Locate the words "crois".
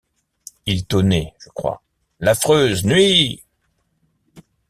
1.49-1.83